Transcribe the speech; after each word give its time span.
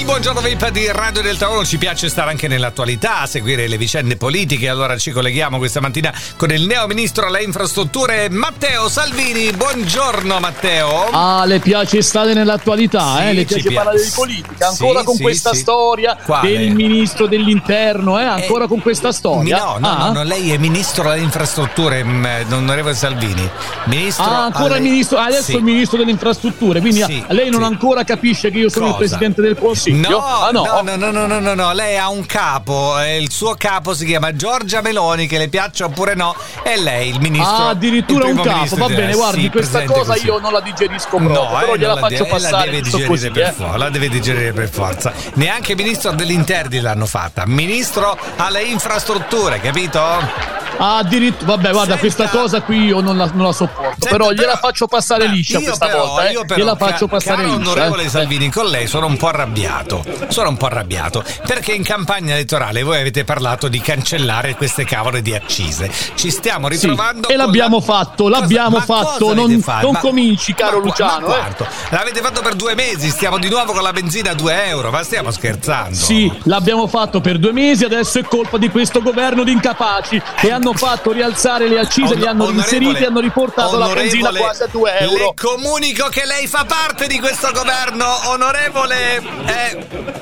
Il 0.00 0.06
buongiorno 0.06 0.40
VIP 0.40 0.70
di 0.70 0.86
Radio 0.90 1.20
Delta 1.20 1.50
1 1.50 1.64
ci 1.66 1.76
piace 1.76 2.08
stare 2.08 2.30
anche 2.30 2.48
nell'attualità, 2.48 3.18
a 3.20 3.26
seguire 3.26 3.68
le 3.68 3.76
vicende 3.76 4.16
politiche. 4.16 4.66
Allora 4.70 4.96
ci 4.96 5.10
colleghiamo 5.10 5.58
questa 5.58 5.80
mattina 5.80 6.10
con 6.36 6.50
il 6.50 6.62
neo 6.66 6.86
ministro 6.86 7.26
alle 7.26 7.42
infrastrutture 7.42 8.30
Matteo 8.30 8.88
Salvini. 8.88 9.52
Buongiorno 9.52 10.40
Matteo. 10.40 11.10
Ah, 11.10 11.44
le 11.44 11.58
piace 11.60 12.00
stare 12.00 12.32
nell'attualità, 12.32 13.16
Sì, 13.18 13.22
eh? 13.24 13.32
le 13.34 13.44
piace 13.44 13.62
piace. 13.68 13.76
parlare 13.76 14.02
di 14.02 14.10
politica, 14.14 14.68
ancora 14.68 15.00
Sì, 15.00 15.04
con 15.04 15.14
sì, 15.16 15.22
questa 15.22 15.54
storia 15.54 16.16
Quale? 16.24 16.48
del 16.56 16.70
ministro 16.74 17.26
dell'interno, 17.26 18.18
eh? 18.18 18.24
ancora 18.24 18.64
Eh, 18.64 18.68
con 18.68 18.80
questa 18.80 19.12
storia. 19.12 19.58
No, 19.58 19.76
no, 19.80 19.86
ah? 19.88 20.06
no, 20.06 20.12
no, 20.12 20.22
lei 20.22 20.50
è 20.50 20.56
ministro 20.56 21.10
alle 21.10 21.20
infrastrutture, 21.20 22.02
mm, 22.02 22.24
onorevole 22.52 22.94
Salvini. 22.94 23.46
Ministro 23.84 24.24
Ah, 24.24 24.44
ancora 24.44 24.76
alle- 24.76 24.76
il 24.78 24.82
ministro, 24.90 25.18
adesso 25.18 25.42
Sì. 25.42 25.56
il 25.56 25.62
ministro 25.62 25.98
delle 25.98 26.10
infrastrutture, 26.10 26.80
quindi 26.80 27.04
lei 27.28 27.50
non 27.50 27.62
ancora 27.64 28.02
capisce 28.02 28.50
che 28.50 28.58
io 28.58 28.70
sono 28.70 28.86
il 28.86 28.92
Cosa? 28.92 29.04
presidente 29.04 29.42
del 29.42 29.56
Consiglio? 29.58 29.88
No, 30.08 30.24
ah, 30.24 30.50
no. 30.50 30.64
no, 30.64 30.80
no, 30.82 30.96
no, 30.96 31.10
no, 31.10 31.26
no, 31.26 31.38
no, 31.40 31.54
no, 31.54 31.72
lei 31.72 31.96
ha 31.98 32.08
un 32.08 32.24
capo, 32.26 32.98
e 33.00 33.20
il 33.20 33.30
suo 33.30 33.54
capo 33.56 33.94
si 33.94 34.04
chiama 34.06 34.34
Giorgia 34.34 34.80
Meloni, 34.80 35.26
che 35.26 35.38
le 35.38 35.48
piaccia 35.48 35.84
oppure 35.86 36.14
no, 36.14 36.34
e 36.62 36.80
lei 36.80 37.08
il 37.10 37.20
ministro. 37.20 37.54
Ah, 37.56 37.68
addirittura 37.70 38.28
il 38.28 38.36
un 38.36 38.42
capo, 38.42 38.76
va 38.76 38.86
di- 38.86 38.94
bene, 38.94 39.12
eh, 39.12 39.14
guardi, 39.14 39.40
sì, 39.42 39.48
questa 39.50 39.84
cosa 39.84 40.12
così. 40.12 40.26
io 40.26 40.38
non 40.38 40.52
la 40.52 40.60
digerisco 40.60 41.16
proprio, 41.16 41.28
No, 41.42 41.58
però 41.58 41.74
eh, 41.74 41.78
gliela 41.78 41.94
la 41.94 42.00
faccio 42.00 42.22
de- 42.24 42.28
eh, 42.28 42.32
la 42.32 42.36
passare 42.38 42.64
deve 42.70 42.80
digerire 42.82 43.08
così, 43.08 43.30
per 43.30 43.42
eh. 43.42 43.52
forza, 43.52 43.76
la 43.76 43.88
deve 43.90 44.08
digerire 44.08 44.52
per 44.52 44.68
forza. 44.68 45.12
Neanche 45.34 45.74
ministro 45.74 46.12
dell'interni 46.12 46.80
l'hanno 46.80 47.06
fatta, 47.06 47.42
ministro 47.46 48.16
alle 48.36 48.62
infrastrutture, 48.62 49.60
capito? 49.60 50.48
Ah, 50.82 50.96
addirittura, 50.98 51.56
vabbè, 51.56 51.70
guarda, 51.72 51.96
Senta- 51.96 51.98
questa 51.98 52.28
cosa 52.28 52.62
qui 52.62 52.84
io 52.86 53.00
non 53.00 53.16
la, 53.18 53.28
non 53.34 53.46
la 53.46 53.52
sopporto, 53.52 53.96
Senta, 53.98 54.08
però 54.08 54.30
gliela 54.30 54.52
però- 54.54 54.58
faccio 54.68 54.86
passare 54.86 55.26
Ma 55.26 55.32
liscia 55.32 55.58
io 55.58 55.64
questa 55.66 55.86
però, 55.86 56.06
volta, 56.06 56.28
eh. 56.28 56.32
io 56.32 56.44
però, 56.46 56.58
gliela 56.60 56.76
ca- 56.76 56.86
faccio 56.86 57.06
passare 57.06 57.42
caro 57.42 57.56
liscia. 57.56 57.70
onorevole 57.70 58.02
eh. 58.04 58.08
Salvini, 58.08 58.50
con 58.50 58.66
lei 58.66 58.86
sono 58.86 59.04
un 59.06 59.16
po' 59.18 59.28
arrabbiato. 59.28 59.79
Sono 60.28 60.48
un 60.50 60.56
po' 60.56 60.66
arrabbiato 60.66 61.24
perché 61.46 61.72
in 61.72 61.82
campagna 61.82 62.34
elettorale 62.34 62.82
voi 62.82 63.00
avete 63.00 63.24
parlato 63.24 63.68
di 63.68 63.80
cancellare 63.80 64.54
queste 64.56 64.84
cavole 64.84 65.22
di 65.22 65.34
accise. 65.34 65.90
Ci 66.14 66.30
stiamo 66.30 66.68
Sì, 66.70 66.74
ritrovando. 66.74 67.28
e 67.28 67.34
con 67.34 67.44
l'abbiamo 67.44 67.78
la- 67.78 67.84
fatto, 67.84 68.28
l'abbiamo 68.28 68.76
ma 68.78 68.82
fatto, 68.84 69.34
non, 69.34 69.50
non 69.82 69.92
Ma- 69.92 69.98
cominci 70.00 70.54
caro 70.54 70.78
ma 70.78 70.84
Luciano. 70.84 71.34
eh. 71.34 71.38
L'avete 71.90 72.20
fatto 72.20 72.40
per 72.42 72.54
due 72.54 72.74
mesi, 72.74 73.08
stiamo 73.10 73.38
di 73.38 73.48
nuovo 73.48 73.72
con 73.72 73.82
la 73.82 73.92
benzina 73.92 74.30
a 74.30 74.34
2 74.34 74.66
euro, 74.68 74.90
ma 74.90 75.02
stiamo 75.02 75.30
scherzando. 75.30 75.94
Sì, 75.96 76.30
l'abbiamo 76.44 76.86
fatto 76.86 77.20
per 77.20 77.38
due 77.38 77.52
mesi, 77.52 77.84
adesso 77.84 78.18
è 78.18 78.22
colpa 78.24 78.58
di 78.58 78.68
questo 78.70 79.00
governo 79.02 79.42
di 79.44 79.52
incapaci 79.52 80.20
che 80.36 80.50
hanno 80.52 80.72
fatto 80.74 81.12
rialzare 81.12 81.68
le 81.68 81.78
accise, 81.78 82.14
On- 82.14 82.18
li 82.20 82.26
hanno 82.26 82.48
inseriti 82.50 83.02
e 83.02 83.06
hanno 83.06 83.20
riportato 83.20 83.76
la 83.78 83.88
benzina 83.88 84.30
quasi 84.30 84.62
a 84.62 84.66
2 84.66 84.90
Le 84.92 84.98
euro. 85.00 85.34
comunico 85.36 86.08
che 86.08 86.24
lei 86.26 86.46
fa 86.46 86.64
parte 86.64 87.06
di 87.06 87.18
questo 87.18 87.50
governo, 87.52 88.06
onorevole. 88.30 89.16
Eh, 89.46 89.69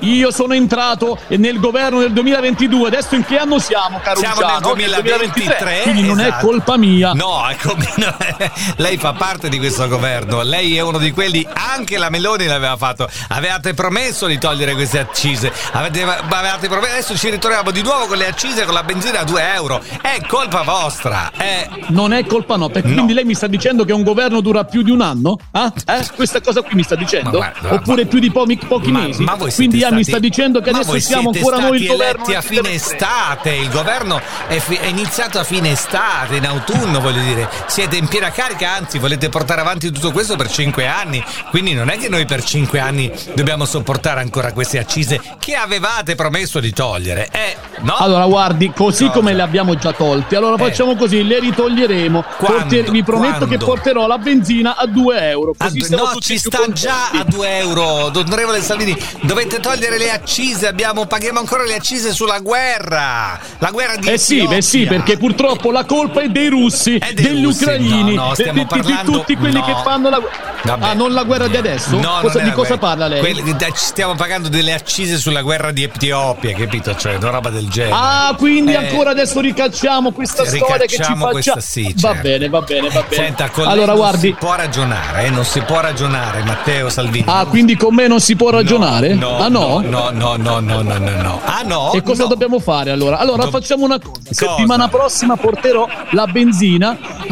Io 0.00 0.30
sono 0.30 0.54
entrato 0.54 1.18
nel 1.28 1.58
governo 1.58 2.00
del 2.00 2.12
2022, 2.12 2.88
adesso 2.88 3.14
in 3.14 3.24
che 3.24 3.38
anno 3.38 3.58
siamo, 3.58 4.00
caro 4.02 4.18
Siamo 4.18 4.40
nel 4.40 4.44
Luciano? 4.44 4.74
2023, 4.74 5.80
quindi 5.82 6.02
non 6.02 6.20
è 6.20 6.26
esatto. 6.26 6.46
colpa 6.46 6.76
mia. 6.76 7.12
No, 7.12 7.48
ecco, 7.48 7.74
no, 7.96 8.16
lei 8.76 8.96
fa 8.96 9.12
parte 9.14 9.48
di 9.48 9.58
questo 9.58 9.86
governo, 9.88 10.42
lei 10.42 10.76
è 10.76 10.80
uno 10.80 10.98
di 10.98 11.10
quelli, 11.12 11.46
anche 11.52 11.98
la 11.98 12.10
Meloni 12.10 12.46
l'aveva 12.46 12.76
fatto, 12.76 13.08
avevate 13.28 13.74
promesso 13.74 14.26
di 14.26 14.38
togliere 14.38 14.74
queste 14.74 14.98
accise, 14.98 15.52
avete, 15.72 16.02
avevate 16.02 16.68
promesso, 16.68 16.92
adesso 16.92 17.16
ci 17.16 17.30
ritroviamo 17.30 17.70
di 17.70 17.82
nuovo 17.82 18.06
con 18.06 18.16
le 18.16 18.26
accise 18.28 18.64
con 18.64 18.74
la 18.74 18.82
benzina 18.82 19.20
a 19.20 19.24
2 19.24 19.54
euro, 19.54 19.82
è 20.00 20.20
colpa 20.26 20.62
vostra, 20.62 21.30
eh, 21.36 21.68
Non 21.88 22.12
è 22.12 22.24
colpa 22.26 22.56
no, 22.56 22.68
perché 22.68 22.88
No. 22.88 22.94
quindi 22.94 23.12
lei 23.14 23.24
mi 23.24 23.34
sta 23.34 23.46
dicendo 23.46 23.84
che 23.84 23.92
un 23.92 24.02
governo 24.02 24.40
dura 24.40 24.64
più 24.64 24.82
di 24.82 24.90
un 24.90 25.00
anno? 25.00 25.38
Ah? 25.52 25.72
Eh? 25.86 26.06
Questa 26.14 26.40
cosa 26.40 26.62
qui 26.62 26.74
mi 26.74 26.82
sta 26.82 26.94
dicendo? 26.94 27.38
Ma 27.38 27.50
guarda, 27.52 27.74
Oppure 27.74 28.04
ma- 28.04 28.08
più 28.08 28.18
di 28.20 28.30
pochi, 28.30 28.56
pochi 28.56 28.90
ma, 28.92 29.00
mesi? 29.00 29.22
ma 29.24 29.35
voi 29.36 29.52
quindi 29.52 29.82
ah, 29.82 29.90
mi 29.92 30.02
stati- 30.02 30.04
sta 30.04 30.18
dicendo 30.18 30.60
che 30.60 30.70
adesso 30.70 30.98
siamo 30.98 31.30
ancora 31.32 31.58
noi 31.58 31.76
il 31.78 31.84
stati 31.84 31.96
governo 31.96 32.24
eletti 32.24 32.34
a 32.34 32.40
fine 32.40 32.60
2023. 32.62 32.96
estate, 32.96 33.50
il 33.50 33.68
governo 33.70 34.20
è, 34.48 34.58
fi- 34.58 34.74
è 34.76 34.86
iniziato 34.86 35.38
a 35.38 35.44
fine 35.44 35.70
estate, 35.70 36.36
in 36.36 36.46
autunno 36.46 37.00
voglio 37.00 37.22
dire, 37.22 37.48
siete 37.66 37.96
in 37.96 38.08
piena 38.08 38.30
carica, 38.30 38.70
anzi 38.72 38.98
volete 38.98 39.28
portare 39.28 39.60
avanti 39.60 39.90
tutto 39.90 40.12
questo 40.12 40.36
per 40.36 40.50
cinque 40.50 40.86
anni, 40.86 41.22
quindi 41.50 41.72
non 41.74 41.88
è 41.88 41.96
che 41.98 42.08
noi 42.08 42.24
per 42.26 42.42
cinque 42.42 42.78
anni 42.80 43.10
dobbiamo 43.34 43.64
sopportare 43.64 44.20
ancora 44.20 44.52
queste 44.52 44.78
accise 44.78 45.20
che 45.38 45.54
avevate 45.54 46.14
promesso 46.14 46.60
di 46.60 46.72
togliere, 46.72 47.28
eh, 47.30 47.56
no? 47.80 47.94
Allora, 47.96 48.26
guardi, 48.26 48.72
così 48.74 49.06
Cosa? 49.06 49.18
come 49.18 49.34
le 49.34 49.42
abbiamo 49.42 49.74
già 49.76 49.92
tolte, 49.92 50.36
allora 50.36 50.54
Eh. 50.54 50.68
facciamo 50.68 50.96
così, 50.96 51.22
le 51.24 51.38
ritoglieremo. 51.40 52.24
Quando? 52.38 52.56
Porter- 52.58 52.90
vi 52.90 53.02
prometto 53.02 53.36
Quando? 53.38 53.56
che 53.58 53.64
porterò 53.64 54.06
la 54.06 54.18
benzina 54.18 54.76
a 54.76 54.86
2 54.86 55.28
euro. 55.30 55.54
Così 55.56 55.82
siamo 55.82 56.02
no, 56.12 56.18
ci 56.20 56.38
sta 56.38 56.64
già 56.72 57.10
a 57.10 57.24
2 57.24 57.58
euro, 57.58 58.10
onorevole 58.14 58.60
Salvini. 58.60 58.96
Dovete 59.26 59.58
togliere 59.60 59.98
le 59.98 60.10
accise. 60.12 60.66
Abbiamo, 60.68 61.06
paghiamo 61.06 61.38
ancora 61.40 61.64
le 61.64 61.74
accise 61.74 62.12
sulla 62.12 62.38
guerra. 62.38 63.38
La 63.58 63.70
guerra 63.70 63.96
di 63.96 64.08
Eh 64.08 64.18
sì, 64.18 64.46
beh 64.46 64.62
sì, 64.62 64.84
perché 64.86 65.16
purtroppo 65.18 65.70
la 65.72 65.84
colpa 65.84 66.20
è 66.22 66.28
dei 66.28 66.48
russi, 66.48 66.96
È 66.98 67.12
dei 67.12 67.24
degli 67.24 67.44
russi, 67.44 67.64
ucraini, 67.64 68.14
no, 68.14 68.26
no, 68.26 68.32
di- 68.36 68.44
di- 68.44 68.50
di 68.52 68.66
parlando- 68.66 69.12
tutti 69.12 69.36
quelli 69.36 69.58
no. 69.58 69.64
che 69.64 69.74
fanno 69.82 70.10
la 70.10 70.18
guerra. 70.20 70.54
Vabbè. 70.62 70.84
Ah, 70.86 70.92
non 70.94 71.12
la 71.12 71.24
guerra 71.24 71.48
di 71.48 71.56
adesso? 71.56 71.98
No, 71.98 72.18
Cosa- 72.20 72.38
di 72.40 72.50
cosa 72.50 72.76
guerra. 72.76 72.78
parla 72.78 73.06
lei? 73.08 73.18
Quelli- 73.20 73.56
stiamo 73.74 74.14
pagando 74.14 74.48
delle 74.48 74.72
accise 74.72 75.16
sulla 75.18 75.42
guerra 75.42 75.70
di 75.72 75.82
Etiopia, 75.82 76.54
capito? 76.56 76.94
Cioè, 76.94 77.16
una 77.16 77.30
roba 77.30 77.50
del 77.50 77.68
genere. 77.68 77.94
Ah, 77.94 78.34
quindi 78.38 78.72
Eh, 78.72 78.76
ancora 78.76 79.10
adesso 79.10 79.40
ricacciamo 79.40 80.12
questa 80.12 80.44
storia 80.44 80.78
che 80.78 80.88
ci 80.88 80.96
ricacciamo 80.98 81.26
faccia. 81.26 81.52
questa- 81.52 81.60
sì, 81.60 81.92
Va 81.96 82.08
certo. 82.12 82.22
bene, 82.22 82.48
va 82.48 82.60
bene, 82.62 82.88
va 82.90 83.02
bene. 83.08 83.22
Senta, 83.24 83.48
con 83.50 83.64
allora, 83.64 83.76
lei 83.76 83.86
non 83.86 83.96
guardi. 83.96 84.26
si 84.28 84.36
può 84.38 84.54
ragionare, 84.54 85.24
eh, 85.24 85.30
non 85.30 85.44
si 85.44 85.60
può 85.60 85.80
ragionare, 85.80 86.42
Matteo 86.42 86.88
Salvini. 86.90 87.24
Ah, 87.28 87.44
quindi 87.46 87.76
con 87.76 87.94
me 87.94 88.06
non 88.06 88.20
si 88.20 88.36
può 88.36 88.50
ragionare? 88.50 89.14
No, 89.18 89.38
ah 89.38 89.48
no? 89.48 89.80
No, 89.80 90.10
no, 90.10 90.36
no, 90.36 90.60
no, 90.60 90.82
no, 90.82 90.98
no, 90.98 91.22
no. 91.22 91.40
Ah 91.44 91.62
no? 91.64 91.92
E 91.92 92.02
cosa 92.02 92.22
no. 92.24 92.28
dobbiamo 92.28 92.58
fare 92.58 92.90
allora? 92.90 93.18
Allora 93.18 93.44
Do- 93.44 93.50
facciamo 93.50 93.84
una 93.84 93.98
cosa. 93.98 94.20
Cosa? 94.26 94.32
Settimana 94.34 94.88
prossima 94.88 95.36
porterò 95.36 95.86
la 96.10 96.26
benzina 96.26 96.90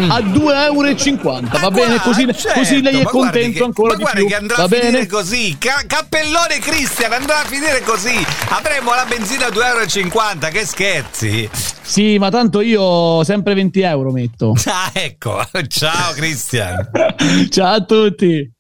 a 0.09 0.19
2,50 0.21 1.27
euro. 1.27 1.49
Va 1.50 1.59
Ma 1.61 1.71
bene? 1.71 1.99
Così, 2.00 2.27
certo, 2.34 2.59
così 2.61 2.83
lei 2.83 3.00
è 3.00 3.05
contento 3.05 3.59
che- 3.59 3.65
ancora 3.65 3.97
ma 3.99 4.11
di 4.12 4.19
più. 4.21 4.27
che 4.28 4.34
andrà 4.37 4.56
Va 4.56 4.62
a 4.65 4.69
finire 4.69 4.91
bene? 4.91 5.06
così. 5.06 5.56
Ca- 5.59 5.84
cappellone 5.87 6.59
Cristian 6.61 7.12
andrà 7.12 7.41
a 7.41 7.44
finire 7.44 7.83
così. 7.83 8.25
Avremo 8.49 8.94
la 8.94 9.05
benzina 9.09 9.47
a 9.47 9.50
2,50 9.50 10.47
euro. 10.49 10.59
Che 10.59 10.67
scherzi. 10.67 11.50
Sì, 11.83 12.17
ma 12.19 12.31
tanto 12.31 12.61
io 12.61 13.23
sempre 13.25 13.55
20 13.55 13.81
euro 13.83 14.11
metto. 14.11 14.55
Ah, 14.67 14.91
ecco. 14.93 15.41
Ciao 15.69 16.12
Cristian. 16.15 16.89
Ciao 17.50 17.75
a 17.75 17.81
tutti. 17.83 18.50